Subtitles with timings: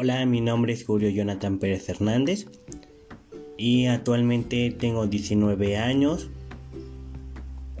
[0.00, 2.46] Hola, mi nombre es Julio Jonathan Pérez Hernández
[3.56, 6.30] y actualmente tengo 19 años.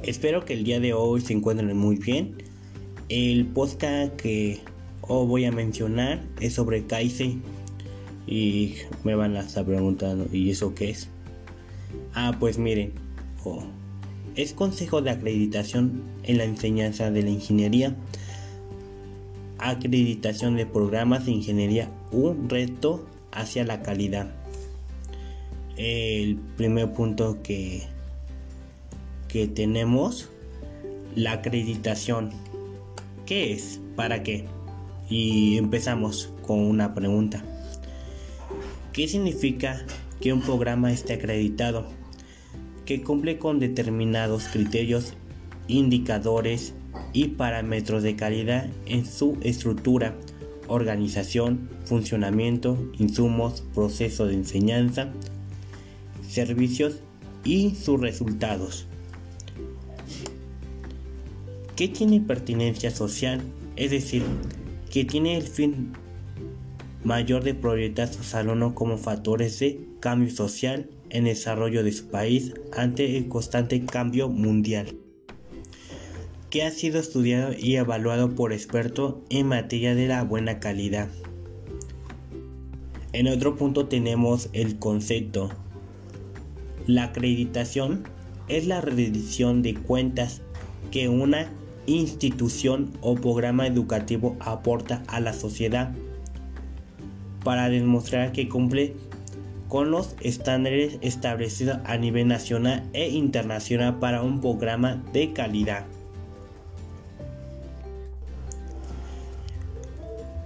[0.02, 2.34] Espero que el día de hoy se encuentren muy bien.
[3.08, 4.58] El podcast que
[5.02, 7.40] hoy voy a mencionar es sobre Kaisei
[8.26, 8.74] y
[9.04, 11.08] me van a estar preguntando ¿y eso qué es?
[12.14, 12.94] Ah, pues miren,
[14.34, 17.94] es consejo de acreditación en la enseñanza de la ingeniería
[19.58, 24.30] acreditación de programas de ingeniería, un reto hacia la calidad.
[25.76, 27.82] El primer punto que,
[29.28, 30.28] que tenemos,
[31.14, 32.30] la acreditación.
[33.26, 33.80] ¿Qué es?
[33.96, 34.46] ¿Para qué?
[35.08, 37.44] Y empezamos con una pregunta.
[38.92, 39.84] ¿Qué significa
[40.20, 41.86] que un programa esté acreditado?
[42.84, 45.14] Que cumple con determinados criterios,
[45.68, 46.74] indicadores
[47.12, 50.14] y parámetros de calidad en su estructura,
[50.68, 55.08] organización, funcionamiento, insumos, proceso de enseñanza,
[56.28, 57.00] servicios
[57.44, 58.86] y sus resultados.
[61.76, 63.40] ¿Qué tiene pertinencia social?
[63.76, 64.22] Es decir,
[64.90, 65.92] que tiene el fin
[67.04, 72.52] mayor de proyectar sus alumnos como factores de cambio social en desarrollo de su país
[72.76, 74.94] ante el constante cambio mundial
[76.50, 81.08] que ha sido estudiado y evaluado por expertos en materia de la buena calidad.
[83.12, 85.50] En otro punto tenemos el concepto.
[86.86, 88.04] La acreditación
[88.48, 90.42] es la rendición de cuentas
[90.90, 91.50] que una
[91.86, 95.94] institución o programa educativo aporta a la sociedad
[97.44, 98.94] para demostrar que cumple
[99.68, 105.86] con los estándares establecidos a nivel nacional e internacional para un programa de calidad.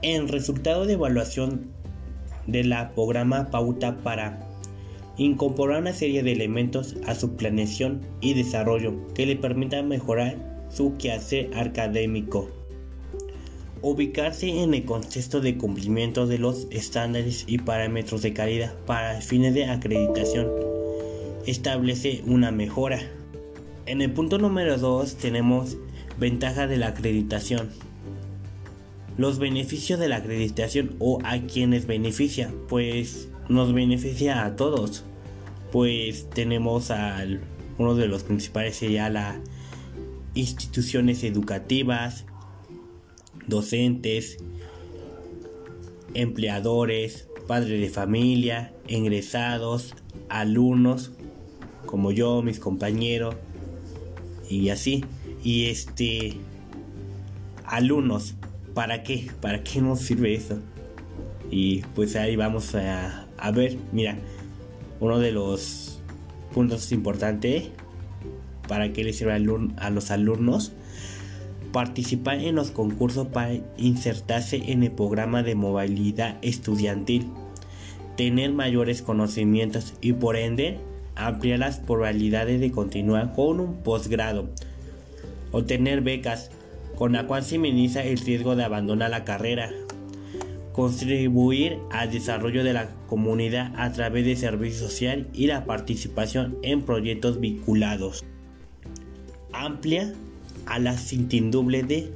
[0.02, 1.70] En resultado de evaluación
[2.48, 4.40] de la programa pauta para
[5.16, 10.96] incorporar una serie de elementos a su planeación y desarrollo que le permitan mejorar su
[10.96, 12.50] quehacer académico.
[13.80, 19.54] Ubicarse en el contexto de cumplimiento de los estándares y parámetros de calidad para fines
[19.54, 20.48] de acreditación.
[21.46, 22.98] Establece una mejora.
[23.86, 25.76] En el punto número 2 tenemos
[26.18, 27.70] ventaja de la acreditación
[29.16, 35.04] los beneficios de la acreditación o a quienes beneficia, pues nos beneficia a todos.
[35.70, 37.40] Pues tenemos al
[37.78, 39.36] uno de los principales sería las
[40.34, 42.26] instituciones educativas,
[43.46, 44.38] docentes,
[46.14, 49.94] empleadores, padres de familia, ingresados,
[50.28, 51.12] alumnos,
[51.86, 53.34] como yo, mis compañeros
[54.48, 55.04] y así.
[55.42, 56.36] Y este
[57.64, 58.34] alumnos
[58.74, 59.30] ¿para qué?
[59.40, 60.58] ¿Para qué nos sirve eso?
[61.50, 64.16] Y pues ahí vamos a, ver, mira,
[65.00, 66.00] uno de los
[66.54, 67.68] puntos importantes
[68.68, 69.34] para que le sirve
[69.76, 70.72] a los alumnos
[71.72, 77.26] participar en los concursos para insertarse en el programa de movilidad estudiantil,
[78.16, 80.78] tener mayores conocimientos y por ende
[81.16, 84.50] ampliar las probabilidades de continuar con un posgrado,
[85.50, 86.50] obtener becas,
[86.96, 89.70] con la cual se minimiza el riesgo de abandonar la carrera.
[90.72, 96.82] Contribuir al desarrollo de la comunidad a través de servicio social y la participación en
[96.82, 98.24] proyectos vinculados.
[99.52, 100.14] Amplia
[100.66, 102.10] a la certidumbre de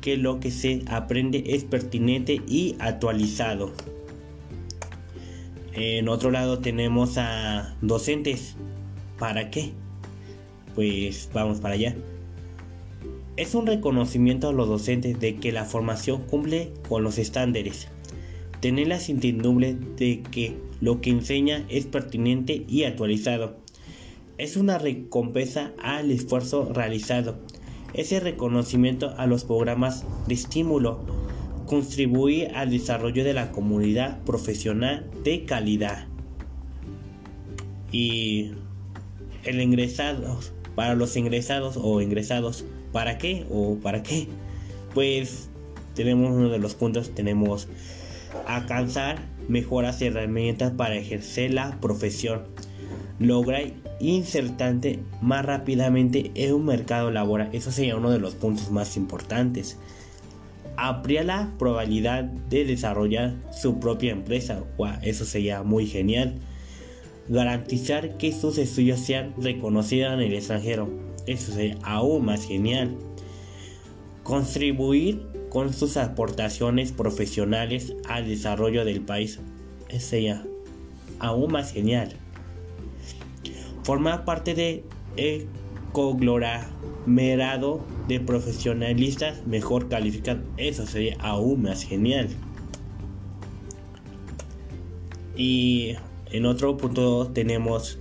[0.00, 3.72] que lo que se aprende es pertinente y actualizado.
[5.72, 8.56] En otro lado tenemos a docentes.
[9.18, 9.72] ¿Para qué?
[10.74, 11.94] Pues vamos para allá
[13.36, 17.88] es un reconocimiento a los docentes de que la formación cumple con los estándares.
[18.60, 23.58] Tener la certidumbre de que lo que enseña es pertinente y actualizado.
[24.38, 27.36] Es una recompensa al esfuerzo realizado.
[27.92, 31.00] Ese reconocimiento a los programas de estímulo
[31.66, 36.06] contribuye al desarrollo de la comunidad profesional de calidad.
[37.92, 38.52] Y
[39.44, 40.38] el ingresado,
[40.74, 42.64] para los ingresados o ingresados,
[42.96, 43.44] ¿Para qué?
[43.50, 44.26] ¿O para qué?
[44.94, 45.50] Pues
[45.94, 47.68] tenemos uno de los puntos, tenemos
[48.46, 52.44] alcanzar mejoras y herramientas para ejercer la profesión.
[53.18, 53.64] Lograr
[54.00, 57.50] insertante más rápidamente en un mercado laboral.
[57.52, 59.76] Eso sería uno de los puntos más importantes.
[60.78, 64.64] Ampliar la probabilidad de desarrollar su propia empresa.
[65.02, 66.36] eso sería muy genial.
[67.28, 72.96] Garantizar que sus estudios sean reconocidos en el extranjero eso sería aún más genial.
[74.22, 79.40] Contribuir con sus aportaciones profesionales al desarrollo del país.
[79.88, 80.44] Es ella
[81.18, 82.10] aún más genial.
[83.82, 84.84] Formar parte de
[85.92, 90.42] conglomerado de profesionalistas mejor calificados.
[90.56, 92.28] Eso sería aún más genial.
[95.36, 95.94] Y
[96.32, 97.98] en otro punto tenemos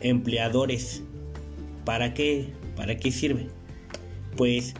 [0.00, 1.02] empleadores.
[1.88, 2.44] ¿Para qué?
[2.76, 3.46] ¿Para qué sirve?
[4.36, 4.74] Pues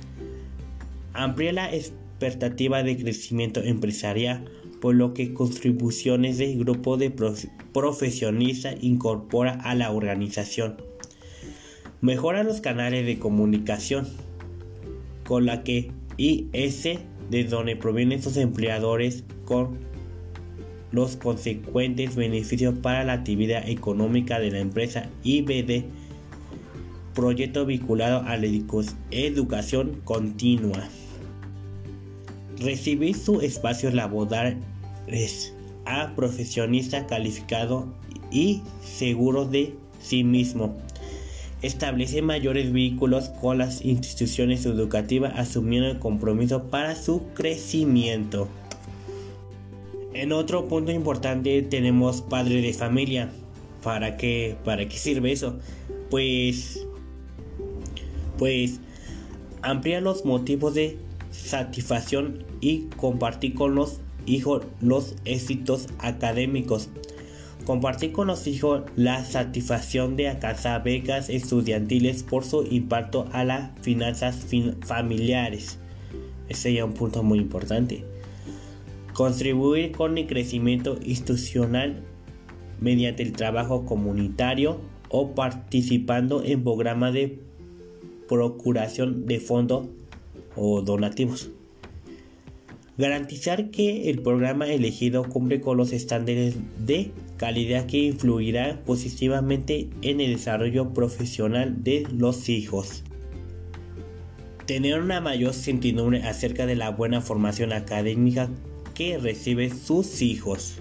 [1.15, 4.45] amplía la expectativa de crecimiento empresarial,
[4.83, 7.11] por lo que contribuciones del grupo de
[7.73, 10.77] profesionistas incorpora a la organización.
[12.03, 14.07] Mejora los canales de comunicación,
[15.25, 16.99] con la que IS,
[17.31, 19.79] de donde provienen sus empleadores, con
[20.93, 25.87] los consecuentes beneficios para la actividad económica de la empresa IBD,
[27.19, 28.47] proyecto vinculado a la
[29.11, 30.89] educación continua.
[32.61, 34.57] Recibir su espacio laboral
[35.85, 37.89] a profesionista calificado
[38.31, 40.77] y seguro de sí mismo.
[41.61, 48.47] Establece mayores vínculos con las instituciones educativas asumiendo el compromiso para su crecimiento.
[50.15, 53.29] En otro punto importante tenemos padre de familia.
[53.83, 55.59] ¿Para qué, para qué sirve eso?
[56.11, 56.88] Pues,
[58.39, 58.81] pues
[59.63, 60.99] amplía los motivos de
[61.31, 66.89] satisfacción y compartir con los hijos los éxitos académicos.
[67.67, 73.71] Compartir con los hijos la satisfacción de alcanzar becas estudiantiles por su impacto a las
[73.83, 74.47] finanzas
[74.87, 75.79] familiares.
[76.49, 78.05] Ese sería un punto muy importante.
[79.13, 82.03] Contribuir con el crecimiento institucional
[82.81, 84.81] mediante el trabajo comunitario
[85.11, 87.48] o participando en programas de
[88.29, 89.87] procuración de fondos
[90.55, 91.51] o donativos.
[92.99, 100.21] Garantizar que el programa elegido cumple con los estándares de calidad que influirá positivamente en
[100.21, 103.05] el desarrollo profesional de los hijos.
[104.67, 108.51] Tener una mayor certidumbre acerca de la buena formación académica
[108.95, 110.81] que reciben sus hijos.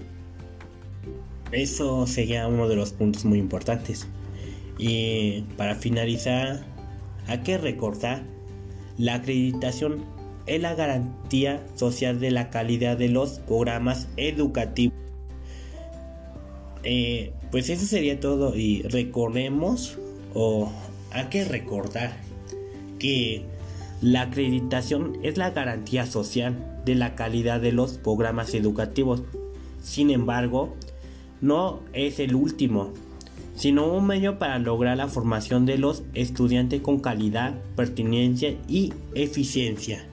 [1.52, 4.08] Eso sería uno de los puntos muy importantes.
[4.76, 6.66] Y para finalizar,
[7.28, 8.22] hay que recordar
[8.96, 10.04] la acreditación
[10.46, 14.96] es la garantía social de la calidad de los programas educativos.
[16.82, 19.98] Eh, pues eso sería todo y recordemos
[20.34, 20.72] o
[21.10, 22.16] hay que recordar
[22.98, 23.44] que
[24.00, 29.22] la acreditación es la garantía social de la calidad de los programas educativos.
[29.82, 30.74] Sin embargo,
[31.40, 32.92] no es el último,
[33.58, 40.06] sino un medio para lograr la formación de los estudiantes con calidad, pertinencia y eficiencia.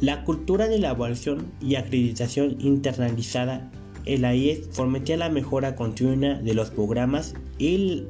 [0.00, 3.70] La cultura de la evaluación y acreditación internalizada
[4.06, 8.04] en la IES fomenta la mejora continua de los programas y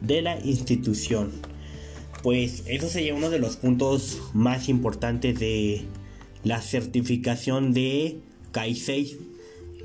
[0.00, 1.30] de la institución
[2.26, 5.84] pues eso sería uno de los puntos más importantes de
[6.42, 8.18] la certificación de
[8.50, 9.16] CAI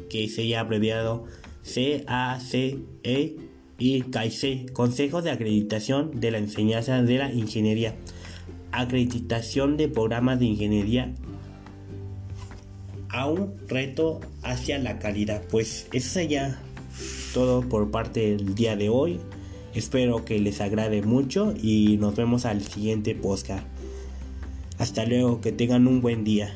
[0.09, 1.25] que sería abreviado
[1.63, 2.79] CACE
[3.77, 7.95] y CAICE, Consejo de Acreditación de la Enseñanza de la Ingeniería,
[8.71, 11.13] acreditación de programas de ingeniería
[13.09, 15.43] a un reto hacia la calidad.
[15.49, 16.61] Pues eso sería
[17.33, 19.19] todo por parte del día de hoy.
[19.73, 23.65] Espero que les agrade mucho y nos vemos al siguiente podcast.
[24.77, 26.53] Hasta luego, que tengan un buen día.